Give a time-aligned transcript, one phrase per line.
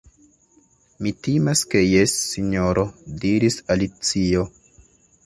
[1.07, 2.87] "Mi timas ke jes, Sinjoro,"
[3.25, 4.43] diris Alicio."